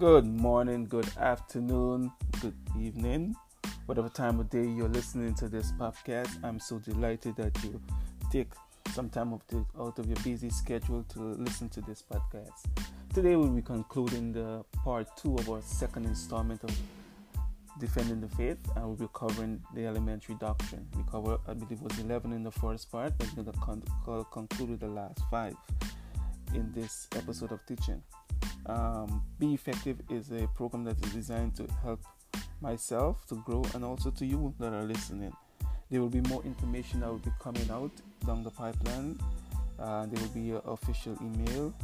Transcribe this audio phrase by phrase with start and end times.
[0.00, 2.10] Good morning, good afternoon,
[2.40, 3.36] good evening,
[3.84, 6.42] whatever time of day you're listening to this podcast.
[6.42, 7.78] I'm so delighted that you
[8.32, 8.50] take
[8.94, 12.64] some time of the, out of your busy schedule to listen to this podcast.
[13.12, 16.74] Today we'll be concluding the part two of our second installment of
[17.78, 20.88] Defending the Faith, and we'll be covering the elementary doctrine.
[20.96, 23.60] We cover, I believe, it was 11 in the first part, but we're going to
[23.60, 25.56] con- conclude with the last five
[26.54, 28.02] in this episode of teaching.
[28.66, 32.00] Um, Be Effective is a program that is designed to help
[32.60, 35.32] myself to grow and also to you that are listening.
[35.90, 37.90] There will be more information that will be coming out
[38.26, 39.18] down the pipeline.
[39.78, 41.74] Uh, there will be official email,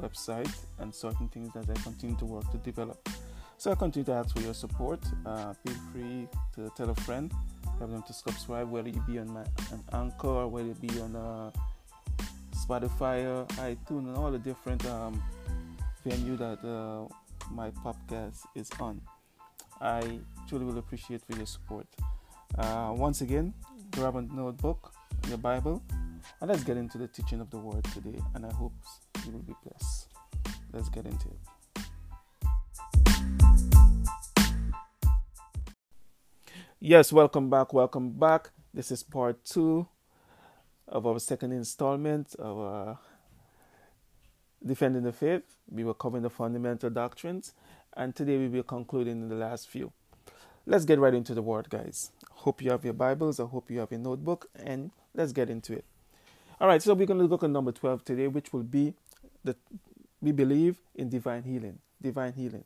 [0.00, 3.08] website, and certain things that I continue to work to develop.
[3.56, 5.00] So I continue to ask for your support.
[5.26, 7.32] Uh, feel free to tell a friend,
[7.80, 11.00] have them to subscribe, whether you be on my an Anchor or whether it be
[11.00, 11.50] on uh,
[12.54, 15.20] Spotify, or iTunes, and all the different um,
[16.04, 17.06] venue that uh,
[17.50, 19.00] my podcast is on.
[19.80, 21.86] I truly will appreciate for your support.
[22.56, 23.54] Uh, once again,
[23.92, 24.92] grab a notebook,
[25.28, 25.82] your Bible,
[26.40, 28.20] and let's get into the teaching of the Word today.
[28.34, 28.72] And I hope
[29.24, 30.08] you will be blessed.
[30.72, 31.38] Let's get into it.
[36.80, 37.72] Yes, welcome back.
[37.72, 38.50] Welcome back.
[38.72, 39.88] This is part two
[40.86, 42.94] of our second installment of uh,
[44.64, 45.42] Defending the Faith.
[45.70, 47.54] We were covering the fundamental doctrines,
[47.96, 49.92] and today we will conclude in the last few.
[50.66, 52.10] Let's get right into the word, guys.
[52.30, 53.40] Hope you have your Bibles.
[53.40, 55.84] I hope you have your notebook, and let's get into it.
[56.60, 58.94] All right, so we're going to look at number 12 today, which will be
[59.44, 59.56] that
[60.20, 61.78] we believe in divine healing.
[62.02, 62.64] Divine healing.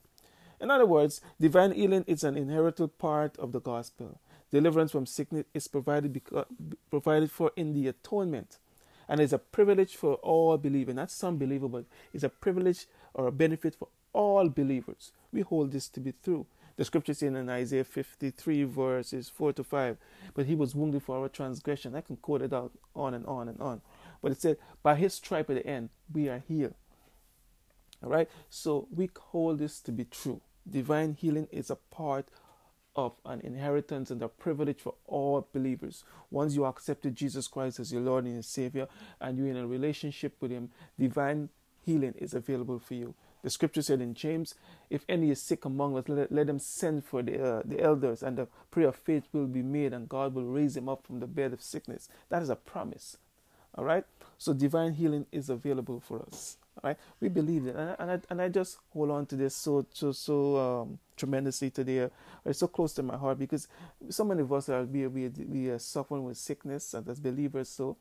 [0.60, 4.18] In other words, divine healing is an inherited part of the gospel.
[4.50, 6.46] Deliverance from sickness is provided because,
[6.90, 8.58] provided for in the atonement
[9.08, 13.26] and it's a privilege for all believers, not some believers, but it's a privilege or
[13.26, 15.12] a benefit for all believers.
[15.32, 16.46] We hold this to be true.
[16.76, 19.96] The scripture says in Isaiah 53, verses 4 to 5,
[20.34, 21.94] but he was wounded for our transgression.
[21.94, 23.82] I can quote it out on and on and on.
[24.22, 26.74] But it said, by his stripe at the end, we are healed.
[28.02, 28.28] All right?
[28.48, 30.40] So we hold this to be true.
[30.68, 32.26] Divine healing is a part
[32.94, 36.04] of an inheritance and a privilege for all believers.
[36.30, 38.88] Once you accepted Jesus Christ as your Lord and your Savior
[39.20, 41.48] and you're in a relationship with Him, divine
[41.84, 43.14] healing is available for you.
[43.42, 44.54] The scripture said in James,
[44.88, 48.22] if any is sick among us, let, let them send for the, uh, the elders,
[48.22, 51.18] and the prayer of faith will be made, and God will raise him up from
[51.18, 52.08] the bed of sickness.
[52.28, 53.16] That is a promise.
[53.74, 54.04] All right?
[54.38, 56.56] So divine healing is available for us.
[56.82, 56.96] Right?
[57.20, 57.76] We believe it.
[57.76, 61.70] And and I, and I just hold on to this so, so, so um, tremendously
[61.70, 62.08] today.
[62.44, 63.68] It's so close to my heart because
[64.08, 67.68] so many of us are we, we, we are suffering with sickness as believers.
[67.68, 67.96] So,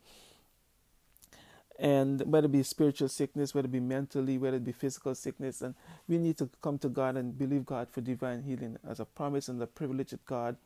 [1.78, 5.62] and whether it be spiritual sickness, whether it be mentally, whether it be physical sickness,
[5.62, 5.74] and
[6.08, 9.48] we need to come to God and believe God for divine healing as a promise
[9.48, 10.56] and the privilege that God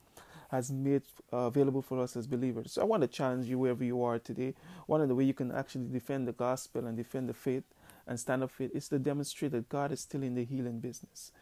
[0.51, 1.03] has made
[1.33, 2.73] uh, available for us as believers.
[2.73, 4.55] So I want to challenge you wherever you are today.
[4.87, 7.65] One of the way you can actually defend the gospel and defend the faith
[8.07, 10.81] and stand up for it is to demonstrate that God is still in the healing
[10.81, 11.33] business.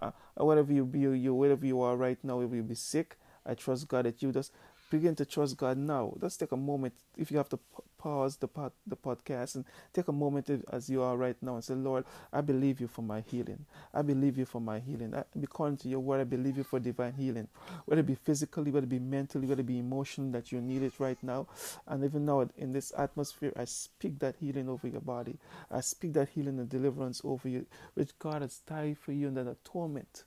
[0.00, 3.54] Uh, whatever you be, you wherever you are right now, if you be sick, I
[3.54, 4.52] trust God that you just
[4.90, 6.14] begin to trust God now.
[6.20, 7.58] Just take a moment if you have to
[8.04, 11.64] pause the pod, the podcast and take a moment as you are right now and
[11.64, 12.04] say, Lord,
[12.34, 13.64] I believe you for my healing.
[13.94, 15.14] I believe you for my healing.
[15.14, 16.20] I calling to your word.
[16.20, 17.48] I believe you for divine healing,
[17.86, 20.82] whether it be physically, whether it be mentally, whether it be emotional that you need
[20.82, 21.46] it right now.
[21.88, 25.38] And even now in this atmosphere, I speak that healing over your body.
[25.70, 29.36] I speak that healing and deliverance over you, which God has died for you, and
[29.38, 30.24] that atonement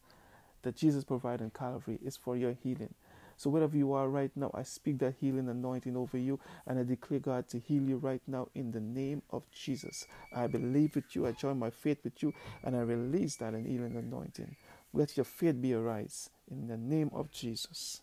[0.63, 2.95] that Jesus provided in Calvary is for your healing.
[3.37, 6.83] So wherever you are right now, I speak that healing anointing over you and I
[6.83, 10.07] declare God to heal you right now in the name of Jesus.
[10.35, 12.33] I believe with you, I join my faith with you,
[12.63, 14.55] and I release that healing anointing.
[14.93, 18.01] Let your faith be arise in the name of Jesus.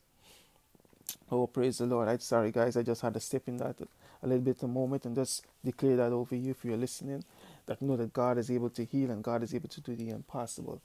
[1.31, 2.09] Oh, praise the Lord.
[2.09, 2.77] I'm sorry, guys.
[2.77, 3.77] I just had to step in that
[4.23, 7.25] a little bit a moment and just declare that over you if you're listening.
[7.67, 10.11] That know that God is able to heal and God is able to do the
[10.11, 10.81] impossible.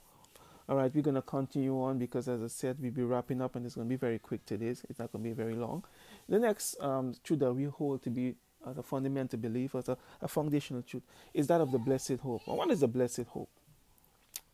[0.70, 3.56] All right, we're going to continue on because, as I said, we'll be wrapping up
[3.56, 4.68] and it's going to be very quick today.
[4.68, 5.84] It's not going to be very long.
[6.30, 8.36] The next um, truth that we hold to be
[8.70, 11.02] as a fundamental belief, as a, a foundational truth,
[11.34, 12.44] is that of the blessed hope.
[12.46, 13.50] And what is the blessed hope?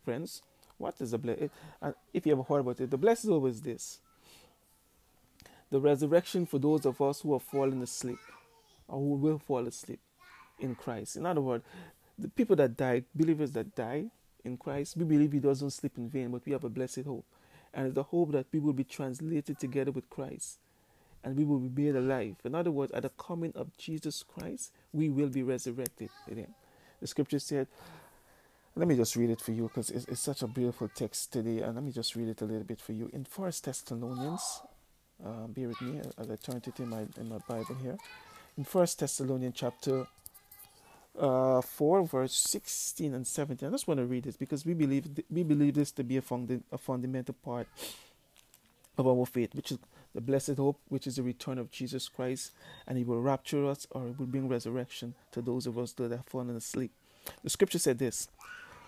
[0.05, 0.41] Friends,
[0.77, 1.49] what is the blessed
[1.81, 3.99] And if you ever heard about it, the blessed hope is this
[5.69, 8.19] the resurrection for those of us who have fallen asleep
[8.87, 9.99] or who will fall asleep
[10.59, 11.17] in Christ.
[11.17, 11.65] In other words,
[12.17, 14.05] the people that die, believers that die,
[14.45, 17.25] in Christ, we believe He doesn't sleep in vain, but we have a blessed hope.
[17.73, 20.59] And the hope that we will be translated together with Christ
[21.23, 22.35] and we will be made alive.
[22.43, 26.53] In other words, at the coming of Jesus Christ, we will be resurrected Him.
[27.01, 27.67] The scripture said,
[28.77, 31.61] let me just read it for you because it's, it's, such a beautiful text today.
[31.61, 33.09] And let me just read it a little bit for you.
[33.13, 34.61] In First Thessalonians,
[35.25, 37.97] uh, bear with me as I turn it in my in my Bible here.
[38.57, 40.07] In First Thessalonians chapter
[41.19, 45.15] uh, 4 verse 16 and 17 i just want to read this because we believe
[45.15, 47.67] th- we believe this to be a, funda- a fundamental part
[48.97, 49.77] of our faith which is
[50.13, 52.51] the blessed hope which is the return of jesus christ
[52.87, 56.11] and he will rapture us or he will bring resurrection to those of us that
[56.11, 56.91] have fallen asleep.
[57.43, 58.27] The scripture said this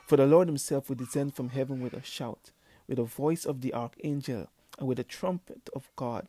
[0.05, 2.51] for the lord himself will descend from heaven with a shout
[2.87, 4.47] with the voice of the archangel
[4.79, 6.27] and with the trumpet of god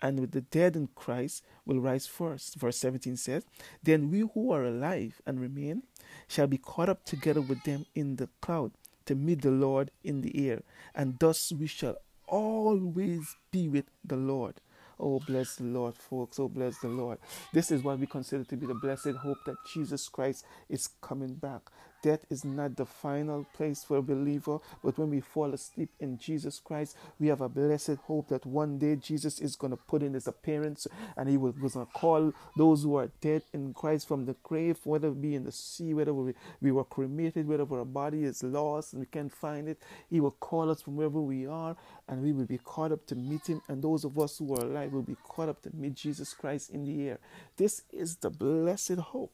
[0.00, 2.56] and with the dead in Christ will rise first.
[2.56, 3.44] Verse 17 says,
[3.82, 5.84] Then we who are alive and remain
[6.28, 8.72] shall be caught up together with them in the cloud
[9.06, 10.62] to meet the Lord in the air,
[10.94, 11.96] and thus we shall
[12.26, 14.60] always be with the Lord.
[14.98, 16.38] Oh, bless the Lord, folks.
[16.38, 17.18] Oh, bless the Lord.
[17.52, 21.34] This is what we consider to be the blessed hope that Jesus Christ is coming
[21.34, 21.62] back.
[22.04, 26.18] Death is not the final place for a believer, but when we fall asleep in
[26.18, 30.02] Jesus Christ, we have a blessed hope that one day Jesus is going to put
[30.02, 30.86] in his appearance
[31.16, 34.76] and he was going to call those who are dead in Christ from the grave,
[34.84, 38.42] whether it be in the sea, whether we, we were cremated, whether our body is
[38.42, 39.80] lost and we can't find it.
[40.10, 41.74] He will call us from wherever we are
[42.06, 43.62] and we will be caught up to meet him.
[43.66, 46.68] And those of us who are alive will be caught up to meet Jesus Christ
[46.68, 47.18] in the air.
[47.56, 49.32] This is the blessed hope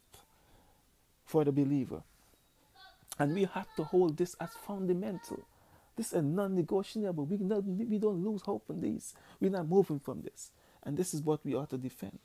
[1.24, 2.04] for the believer.
[3.20, 5.46] And we have to hold this as fundamental.
[5.96, 7.26] This is non-negotiable.
[7.26, 9.14] We, not, we don't lose hope on this.
[9.40, 10.50] We're not moving from this.
[10.82, 12.18] And this is what we ought to defend.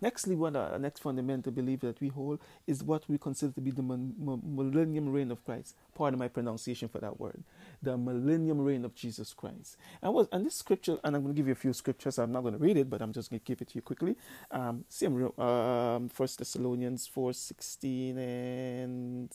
[0.00, 3.72] Nextly, what our next fundamental belief that we hold is what we consider to be
[3.72, 5.74] the millennium reign of Christ.
[5.96, 7.42] Pardon my pronunciation for that word.
[7.82, 9.76] The millennium reign of Jesus Christ.
[10.00, 12.18] And was and this scripture, and I'm going to give you a few scriptures.
[12.18, 13.82] I'm not going to read it, but I'm just going to give it to you
[13.82, 14.14] quickly.
[14.50, 19.34] Um, same, um, First Thessalonians four sixteen and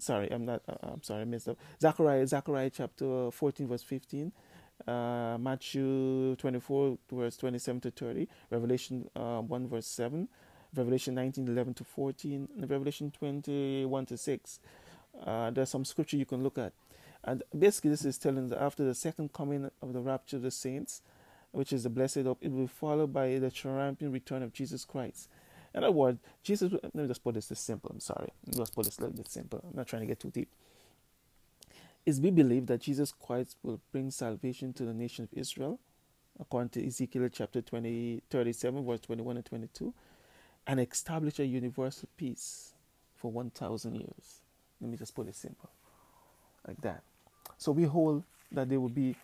[0.00, 0.62] sorry, I'm not.
[0.68, 1.58] Uh, I'm sorry, I messed up.
[1.80, 4.32] Zechariah, Zechariah chapter 14, verse 15.
[4.86, 8.28] Uh, Matthew 24, verse 27 to 30.
[8.50, 10.28] Revelation uh, 1, verse 7.
[10.74, 12.48] Revelation 19, 11 to 14.
[12.56, 14.60] And Revelation 21 to 6.
[15.24, 16.72] Uh, there's some scripture you can look at.
[17.22, 20.50] And basically, this is telling that after the second coming of the rapture of the
[20.50, 21.02] saints,
[21.52, 24.84] which is the blessed hope, it will be followed by the triumphant return of Jesus
[24.84, 25.28] Christ.
[25.74, 27.90] In other words, Jesus, let me just put this this simple.
[27.92, 28.30] I'm sorry.
[28.46, 29.64] Let me just put this a little bit simple.
[29.64, 30.50] I'm not trying to get too deep.
[32.06, 35.78] Is we believe that Jesus Christ will bring salvation to the nation of Israel,
[36.40, 39.94] according to Ezekiel chapter 20, 37, verse 21 and 22,
[40.66, 42.72] and establish a universal peace
[43.16, 44.40] for 1,000 years.
[44.80, 45.70] Let me just put it simple.
[46.66, 47.02] Like that.
[47.58, 49.14] So we hold that there will be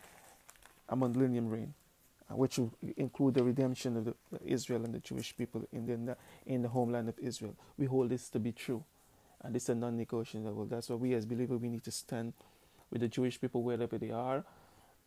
[0.88, 1.74] a millennium reign
[2.30, 2.58] which
[2.96, 4.14] include the redemption of the,
[4.44, 7.54] Israel and the Jewish people in the, in the homeland of Israel.
[7.78, 8.82] We hold this to be true,
[9.42, 10.66] and is a non-negotiable.
[10.66, 12.32] That's why we as believers we need to stand
[12.90, 14.44] with the Jewish people wherever they are,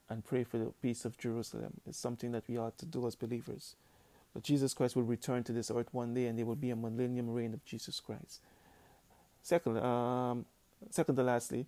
[0.10, 1.74] and pray for the peace of Jerusalem.
[1.86, 3.75] It's something that we ought to do as believers.
[4.33, 6.75] But Jesus Christ will return to this earth one day, and there will be a
[6.75, 8.42] millennium reign of Jesus Christ.
[9.42, 10.45] Second, um,
[10.89, 11.66] second lastly,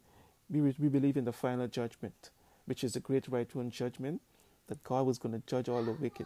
[0.50, 2.30] we, we believe in the final judgment,
[2.66, 4.22] which is the great white throne judgment
[4.72, 6.26] that God was going to judge all the wicked.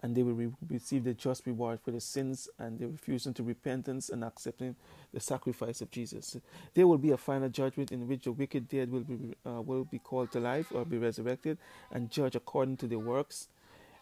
[0.00, 3.42] And they will re- receive the just reward for their sins and their refusing to
[3.42, 4.76] repentance and accepting
[5.12, 6.36] the sacrifice of Jesus.
[6.74, 9.84] There will be a final judgment in which the wicked dead will be uh, will
[9.84, 11.58] be called to life or be resurrected
[11.90, 13.48] and judged according to their works.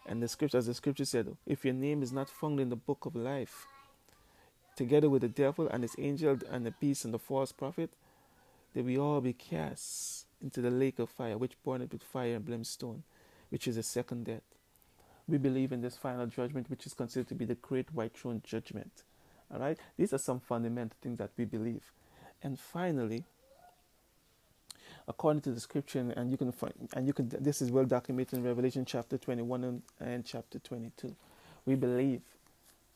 [0.05, 2.75] And the scripture, as the scripture said, if your name is not found in the
[2.75, 3.65] book of life,
[4.75, 7.89] together with the devil and his angel and the beast and the false prophet,
[8.75, 12.45] they will all be cast into the lake of fire, which burneth with fire and
[12.45, 13.03] brimstone,
[13.49, 14.43] which is the second death.
[15.27, 18.41] We believe in this final judgment, which is considered to be the great white throne
[18.45, 19.03] judgment.
[19.51, 21.91] All right, these are some fundamental things that we believe.
[22.43, 23.25] And finally,
[25.07, 28.37] according to the scripture, and you can find, and you can, this is well documented
[28.37, 31.15] in Revelation chapter 21 and, and chapter 22.
[31.65, 32.21] We believe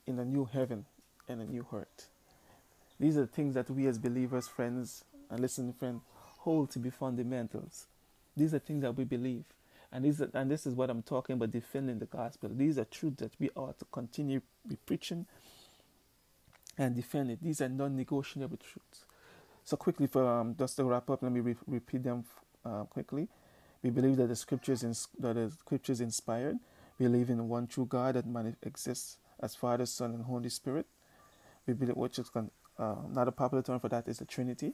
[0.06, 0.86] in a new heaven
[1.27, 2.10] and a new earth.
[3.00, 6.01] These are things that we as believers, friends, and listening friends,
[6.39, 7.88] hold to be fundamentals.
[8.38, 9.46] These are things that we believe.
[9.91, 12.50] And, these are, and this is what I'm talking about defending the gospel.
[12.53, 15.25] These are truths that we ought to continue be preaching
[16.77, 17.38] and defending.
[17.41, 19.05] These are non negotiable truths.
[19.63, 22.25] So, quickly, for um, just to wrap up, let me re- repeat them
[22.65, 23.27] uh, quickly.
[23.84, 26.58] We believe that the scriptures, ins- that the scriptures inspired.
[27.00, 30.88] We believe in one true God that mani- exists as Father, Son, and Holy Spirit.
[31.67, 34.74] We believe, which is con- uh, not a popular term for that, is the Trinity.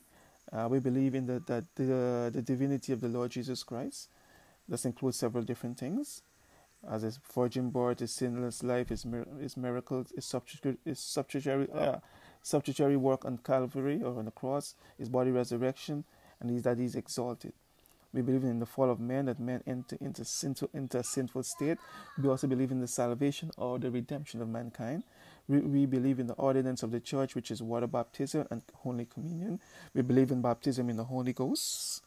[0.52, 4.10] Uh, we believe in the, the, the, the, divinity of the Lord Jesus Christ.
[4.68, 6.22] This includes several different things,
[6.90, 9.06] as his virgin birth, his sinless life, his,
[9.40, 11.18] his miracles, his substitute, his
[11.74, 12.00] uh,
[12.98, 16.04] work on Calvary or on the cross, his body resurrection,
[16.40, 17.54] and is that he's exalted.
[18.16, 21.44] We believe in the fall of man, that man enter into, sinful, into a sinful
[21.44, 21.78] state.
[22.18, 25.04] We also believe in the salvation or the redemption of mankind.
[25.50, 29.04] We, we believe in the ordinance of the church, which is water baptism and Holy
[29.04, 29.60] Communion.
[29.94, 32.04] We believe in baptism in the Holy Ghost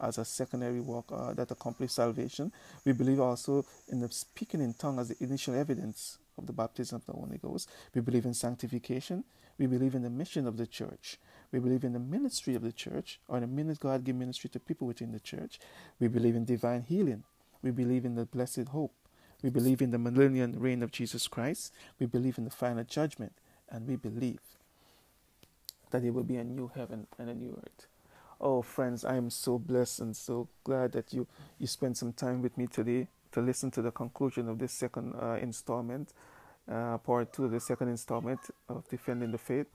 [0.00, 2.52] as a secondary work uh, that accomplishes salvation.
[2.84, 6.96] We believe also in the speaking in tongue as the initial evidence of the baptism
[6.96, 7.68] of the Holy Ghost.
[7.96, 9.24] We believe in sanctification.
[9.58, 11.18] We believe in the mission of the church.
[11.52, 14.60] We believe in the ministry of the church, or the minute God give ministry to
[14.60, 15.58] people within the church.
[15.98, 17.24] We believe in divine healing.
[17.62, 18.92] We believe in the blessed hope.
[19.42, 21.72] We believe in the millennial reign of Jesus Christ.
[21.98, 23.32] We believe in the final judgment.
[23.70, 24.40] And we believe
[25.90, 27.86] that there will be a new heaven and a new earth.
[28.40, 31.26] Oh, friends, I am so blessed and so glad that you,
[31.58, 35.14] you spent some time with me today to listen to the conclusion of this second
[35.20, 36.12] uh, installment,
[36.70, 39.66] uh, part two of the second installment of Defending the Faith.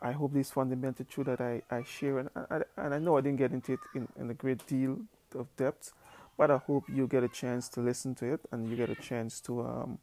[0.00, 3.20] I hope this fundamental truth that I, I share, and I, and I know I
[3.20, 4.98] didn't get into it in, in a great deal
[5.34, 5.92] of depth,
[6.36, 8.94] but I hope you get a chance to listen to it and you get a
[8.94, 9.98] chance to um,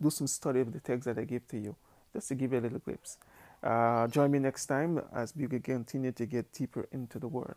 [0.00, 1.76] do some study of the text that I give to you,
[2.12, 3.18] just to give you a little glimpse.
[3.62, 7.56] Uh, join me next time as we continue to get deeper into the Word.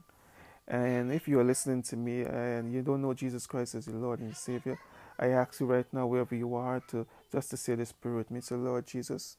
[0.67, 3.97] And if you are listening to me and you don't know Jesus Christ as your
[3.97, 4.79] Lord and Savior,
[5.19, 8.31] I ask you right now, wherever you are, to just to say this prayer with
[8.31, 8.41] me.
[8.41, 9.37] Say, Lord Jesus,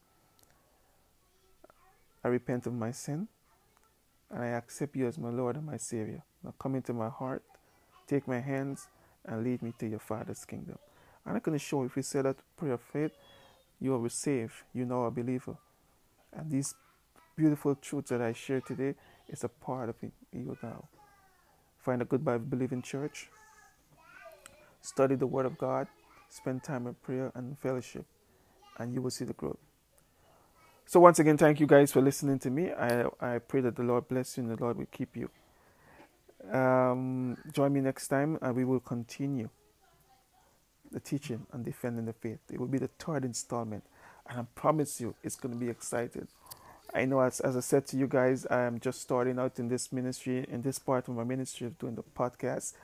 [2.24, 3.28] I repent of my sin
[4.30, 6.22] and I accept you as my Lord and my Savior.
[6.42, 7.42] Now come into my heart,
[8.06, 8.88] take my hands,
[9.24, 10.78] and lead me to your Father's kingdom.
[11.24, 13.12] And I'm going to show if you say that prayer of faith,
[13.80, 14.52] you are saved.
[14.72, 15.56] You know a believer.
[16.32, 16.74] And these
[17.36, 18.94] beautiful truths that I share today
[19.28, 20.88] is a part of you now.
[21.78, 23.28] Find a good Bible believing church.
[24.80, 25.86] Study the Word of God.
[26.28, 28.06] Spend time in prayer and fellowship,
[28.78, 29.58] and you will see the growth.
[30.86, 32.70] So, once again, thank you guys for listening to me.
[32.72, 35.30] I, I pray that the Lord bless you and the Lord will keep you.
[36.52, 39.48] Um, join me next time, and we will continue
[40.90, 42.40] the teaching on defending the faith.
[42.52, 43.84] It will be the third installment,
[44.28, 46.28] and I promise you it's going to be exciting.
[46.94, 49.92] I know, as, as I said to you guys, I'm just starting out in this
[49.92, 52.74] ministry, in this part of my ministry of doing the podcast.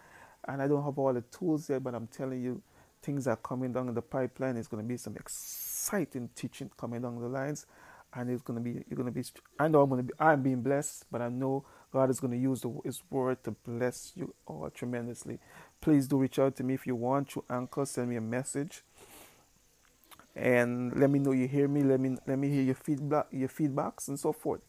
[0.47, 2.62] And I don't have all the tools yet, but I'm telling you,
[3.02, 4.57] things are coming down in the pipeline.
[4.57, 7.67] It's going to be some exciting teaching coming down the lines.
[8.15, 9.23] And it's to be, you're to be,
[9.59, 12.62] I know I'm to be, I'm being blessed, but I know God is to use
[12.62, 15.38] the, His word to bless you all tremendously.
[15.81, 18.83] Please do reach out to me if you want to anchor, send me a message
[20.38, 21.83] and let me know you hear me.
[21.83, 24.61] Let me let me hear your feedback, your feedbacks, and so forth.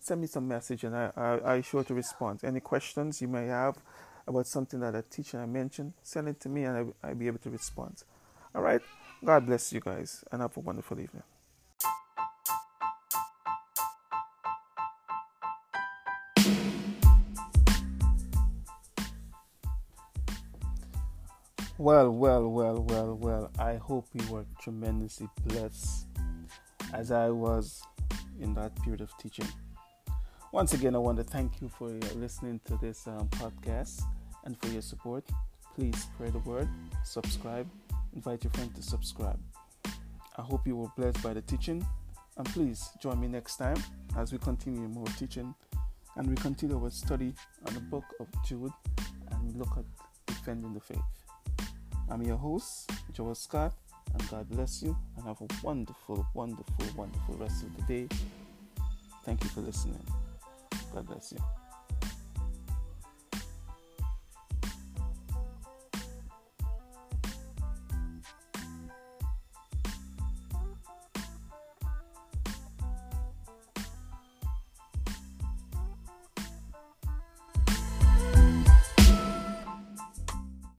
[0.00, 2.40] Send me some message, and I I, I sure to respond.
[2.42, 3.76] Any questions you may have
[4.26, 7.14] about something that I teach and I mentioned, send it to me, and I, I'll
[7.14, 8.02] be able to respond.
[8.54, 8.80] All right.
[9.24, 11.22] God bless you guys, and have a wonderful evening.
[21.82, 23.50] Well, well, well, well, well.
[23.58, 26.06] I hope you were tremendously blessed
[26.94, 27.82] as I was
[28.40, 29.48] in that period of teaching.
[30.52, 34.00] Once again, I want to thank you for listening to this um, podcast
[34.44, 35.24] and for your support.
[35.74, 36.68] Please spread the word,
[37.02, 37.68] subscribe,
[38.14, 39.40] invite your friend to subscribe.
[39.84, 41.84] I hope you were blessed by the teaching,
[42.36, 43.82] and please join me next time
[44.16, 45.52] as we continue more teaching
[46.14, 47.34] and we continue our study
[47.66, 48.70] on the book of Jude
[49.32, 49.84] and look at
[50.28, 51.21] defending the faith.
[52.12, 53.72] I'm your host, Joel Scott,
[54.12, 58.16] and God bless you and have a wonderful, wonderful, wonderful rest of the day.
[59.24, 60.06] Thank you for listening.
[60.92, 61.61] God bless you.